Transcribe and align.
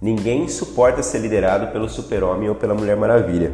Ninguém 0.00 0.48
suporta 0.48 1.02
ser 1.02 1.18
liderado 1.18 1.72
pelo 1.72 1.86
super-homem 1.86 2.48
ou 2.48 2.54
pela 2.54 2.74
Mulher 2.74 2.96
Maravilha. 2.96 3.52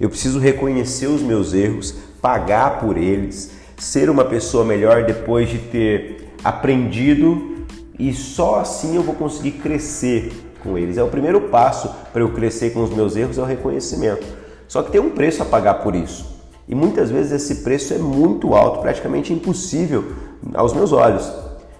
Eu 0.00 0.08
preciso 0.08 0.40
reconhecer 0.40 1.06
os 1.06 1.22
meus 1.22 1.54
erros, 1.54 1.94
pagar 2.20 2.80
por 2.80 2.96
eles, 2.96 3.52
ser 3.76 4.10
uma 4.10 4.24
pessoa 4.24 4.64
melhor 4.64 5.04
depois 5.04 5.48
de 5.48 5.58
ter 5.58 6.32
aprendido 6.42 7.64
e 7.96 8.12
só 8.12 8.60
assim 8.60 8.96
eu 8.96 9.02
vou 9.02 9.14
conseguir 9.14 9.52
crescer 9.52 10.32
com 10.64 10.76
eles. 10.76 10.98
É 10.98 11.02
o 11.02 11.08
primeiro 11.08 11.42
passo 11.42 11.88
para 12.12 12.22
eu 12.22 12.32
crescer 12.32 12.70
com 12.70 12.82
os 12.82 12.90
meus 12.90 13.14
erros 13.14 13.38
é 13.38 13.42
o 13.42 13.44
reconhecimento. 13.44 14.26
Só 14.66 14.82
que 14.82 14.90
tem 14.90 15.00
um 15.00 15.10
preço 15.10 15.42
a 15.42 15.46
pagar 15.46 15.74
por 15.74 15.94
isso. 15.94 16.38
E 16.68 16.74
muitas 16.74 17.08
vezes 17.10 17.32
esse 17.32 17.62
preço 17.62 17.94
é 17.94 17.98
muito 17.98 18.52
alto, 18.52 18.80
praticamente 18.80 19.32
impossível 19.32 20.12
aos 20.54 20.72
meus 20.72 20.92
olhos. 20.92 21.32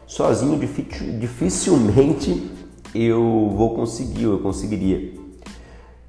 Sozinho 0.06 0.58
dificilmente 1.20 2.57
eu 2.94 3.52
vou 3.56 3.74
conseguir, 3.74 4.24
eu 4.24 4.38
conseguiria. 4.38 5.12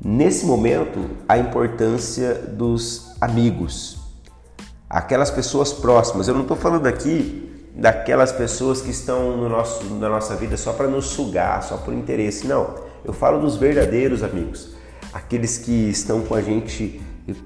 Nesse 0.01 0.45
momento, 0.45 0.99
a 1.27 1.37
importância 1.37 2.33
dos 2.33 3.11
amigos, 3.19 3.99
aquelas 4.89 5.29
pessoas 5.29 5.71
próximas. 5.71 6.27
Eu 6.27 6.33
não 6.33 6.41
estou 6.41 6.57
falando 6.57 6.87
aqui 6.87 7.69
daquelas 7.75 8.31
pessoas 8.31 8.81
que 8.81 8.89
estão 8.89 9.37
no 9.37 9.47
nosso, 9.47 9.83
na 9.95 10.09
nossa 10.09 10.35
vida 10.35 10.57
só 10.57 10.73
para 10.73 10.87
nos 10.87 11.05
sugar, 11.05 11.61
só 11.63 11.77
por 11.77 11.93
interesse. 11.93 12.47
Não, 12.47 12.75
eu 13.05 13.13
falo 13.13 13.39
dos 13.39 13.55
verdadeiros 13.57 14.23
amigos, 14.23 14.75
aqueles 15.13 15.57
que 15.57 15.89
estão 15.89 16.21
com 16.21 16.33
a 16.33 16.41
gente 16.41 17.01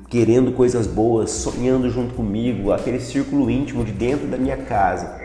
querendo 0.10 0.54
coisas 0.54 0.88
boas, 0.88 1.30
sonhando 1.32 1.90
junto 1.90 2.14
comigo, 2.14 2.72
aquele 2.72 3.00
círculo 3.00 3.50
íntimo 3.50 3.84
de 3.84 3.92
dentro 3.92 4.28
da 4.28 4.38
minha 4.38 4.58
casa. 4.58 5.22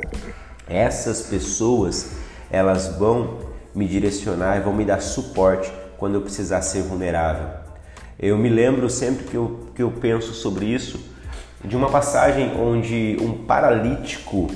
Essas 0.68 1.22
pessoas, 1.22 2.10
elas 2.50 2.88
vão 2.98 3.47
me 3.74 3.86
direcionar 3.86 4.56
e 4.56 4.60
vão 4.60 4.72
me 4.72 4.84
dar 4.84 5.00
suporte 5.00 5.72
quando 5.96 6.14
eu 6.14 6.20
precisar 6.20 6.62
ser 6.62 6.82
vulnerável. 6.82 7.48
Eu 8.18 8.36
me 8.36 8.48
lembro 8.48 8.88
sempre 8.90 9.24
que 9.24 9.36
eu, 9.36 9.60
que 9.74 9.82
eu 9.82 9.90
penso 9.90 10.32
sobre 10.32 10.66
isso 10.66 10.98
de 11.64 11.76
uma 11.76 11.88
passagem 11.88 12.52
onde 12.60 13.16
um 13.20 13.44
paralítico 13.44 14.48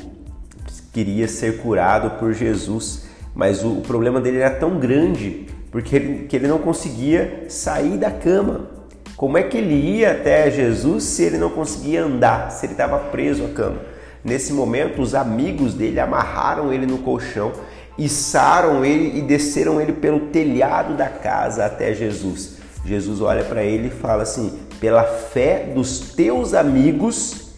queria 0.93 1.27
ser 1.27 1.59
curado 1.59 2.19
por 2.19 2.33
Jesus, 2.33 3.07
mas 3.35 3.65
o, 3.65 3.79
o 3.79 3.81
problema 3.83 4.21
dele 4.21 4.39
era 4.39 4.55
tão 4.55 4.79
grande 4.79 5.47
porque 5.71 5.97
ele, 5.97 6.27
que 6.27 6.37
ele 6.37 6.47
não 6.47 6.59
conseguia 6.59 7.47
sair 7.49 7.97
da 7.97 8.11
cama. 8.11 8.69
Como 9.17 9.39
é 9.39 9.43
que 9.43 9.57
ele 9.57 9.75
ia 9.75 10.13
até 10.13 10.51
Jesus 10.51 11.05
se 11.05 11.23
ele 11.23 11.39
não 11.39 11.51
conseguia 11.51 12.05
andar, 12.05 12.51
se 12.51 12.67
ele 12.67 12.73
estava 12.73 12.99
preso 12.99 13.45
à 13.45 13.49
cama? 13.49 13.79
Nesse 14.25 14.53
momento, 14.53 15.01
os 15.01 15.15
amigos 15.15 15.75
dele 15.75 15.99
amarraram 15.99 16.73
ele 16.73 16.87
no 16.87 16.99
colchão 16.99 17.53
içaram 17.99 18.85
ele 18.85 19.19
e 19.19 19.23
desceram 19.23 19.81
ele 19.81 19.93
pelo 19.93 20.29
telhado 20.29 20.97
da 20.97 21.09
casa 21.09 21.65
até 21.65 21.95
Jesus. 21.95 22.57
Jesus 22.85 23.21
olha 23.21 23.45
para 23.45 23.63
ele 23.63 23.89
e 23.89 23.91
fala 23.91 24.23
assim: 24.23 24.59
pela 24.81 25.05
fé 25.05 25.71
dos 25.75 26.01
teus 26.15 26.55
amigos 26.55 27.53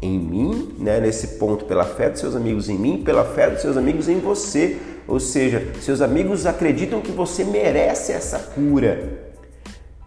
em 0.00 0.18
mim, 0.18 0.74
né? 0.78 1.00
nesse 1.00 1.38
ponto, 1.38 1.64
pela 1.64 1.84
fé 1.84 2.10
dos 2.10 2.20
seus 2.20 2.34
amigos 2.34 2.68
em 2.68 2.78
mim, 2.78 3.02
pela 3.04 3.24
fé 3.24 3.50
dos 3.50 3.60
seus 3.60 3.76
amigos 3.76 4.08
em 4.08 4.18
você. 4.18 4.78
Ou 5.06 5.18
seja, 5.18 5.72
seus 5.80 6.00
amigos 6.00 6.46
acreditam 6.46 7.00
que 7.00 7.10
você 7.10 7.44
merece 7.44 8.12
essa 8.12 8.38
cura. 8.38 9.32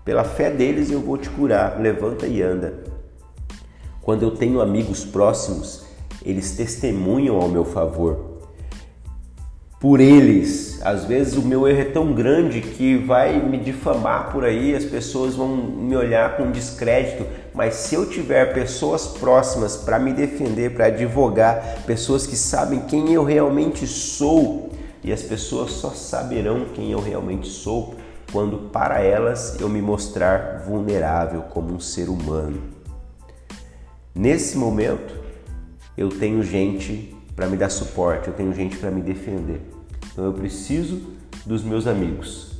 Pela 0.05 0.23
fé 0.23 0.49
deles 0.49 0.89
eu 0.89 1.01
vou 1.01 1.17
te 1.17 1.29
curar. 1.29 1.79
Levanta 1.79 2.25
e 2.25 2.41
anda. 2.41 2.73
Quando 4.01 4.23
eu 4.23 4.31
tenho 4.31 4.61
amigos 4.61 5.03
próximos, 5.03 5.85
eles 6.23 6.55
testemunham 6.55 7.35
ao 7.35 7.49
meu 7.49 7.65
favor 7.65 8.34
por 9.85 9.99
eles. 9.99 10.79
Às 10.81 11.05
vezes 11.05 11.35
o 11.35 11.43
meu 11.43 11.67
erro 11.67 11.81
é 11.81 11.85
tão 11.85 12.11
grande 12.11 12.59
que 12.59 12.97
vai 12.97 13.39
me 13.39 13.55
difamar 13.59 14.31
por 14.31 14.43
aí, 14.43 14.75
as 14.75 14.83
pessoas 14.83 15.35
vão 15.35 15.55
me 15.55 15.95
olhar 15.95 16.37
com 16.37 16.49
descrédito, 16.49 17.23
mas 17.53 17.75
se 17.75 17.93
eu 17.93 18.09
tiver 18.09 18.51
pessoas 18.51 19.05
próximas 19.05 19.77
para 19.77 19.99
me 19.99 20.11
defender, 20.11 20.73
para 20.73 20.87
advogar, 20.87 21.83
pessoas 21.85 22.25
que 22.25 22.35
sabem 22.35 22.79
quem 22.87 23.13
eu 23.13 23.23
realmente 23.23 23.85
sou, 23.85 24.71
e 25.03 25.13
as 25.13 25.21
pessoas 25.21 25.69
só 25.69 25.91
saberão 25.91 26.65
quem 26.73 26.91
eu 26.91 26.99
realmente 26.99 27.47
sou 27.47 27.93
quando 28.31 28.71
para 28.71 29.01
elas 29.03 29.55
eu 29.61 29.69
me 29.69 29.83
mostrar 29.83 30.63
vulnerável 30.65 31.43
como 31.43 31.71
um 31.71 31.79
ser 31.79 32.09
humano. 32.09 32.59
Nesse 34.15 34.57
momento, 34.57 35.13
eu 35.95 36.09
tenho 36.09 36.41
gente 36.41 37.15
para 37.35 37.45
me 37.45 37.55
dar 37.55 37.69
suporte, 37.69 38.29
eu 38.29 38.33
tenho 38.33 38.51
gente 38.51 38.77
para 38.77 38.89
me 38.89 39.03
defender. 39.03 39.74
Então 40.15 40.23
eu 40.23 40.31
preciso 40.31 41.01
dos 41.45 41.61
meus 41.61 41.85
amigos. 41.85 42.51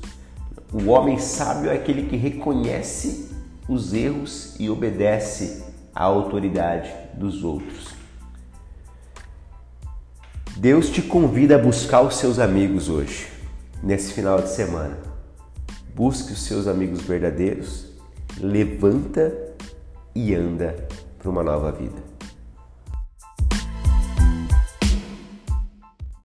O 0.74 0.90
homem 0.90 1.18
sábio 1.18 1.72
é 1.72 1.76
aquele 1.76 2.10
que 2.10 2.18
reconhece 2.18 3.30
os 3.70 3.94
erros 3.94 4.60
e 4.60 4.70
obedece 4.70 5.64
à 5.96 6.04
autoridade 6.04 6.92
dos 7.14 7.46
outros. 7.46 7.96
Deus 10.58 10.90
te 10.90 11.02
convida 11.02 11.56
a 11.56 11.58
buscar 11.58 12.02
os 12.02 12.18
seus 12.18 12.40
amigos 12.40 12.90
hoje, 12.90 13.28
nesse 13.82 14.12
final 14.12 14.42
de 14.42 14.50
semana. 14.50 14.98
Busque 15.96 16.34
os 16.34 16.44
seus 16.44 16.68
amigos 16.68 17.04
verdadeiros, 17.04 17.86
levanta 18.38 19.34
e 20.14 20.36
anda 20.36 20.76
para 21.18 21.30
uma 21.30 21.42
nova 21.42 21.72
vida. 21.72 22.15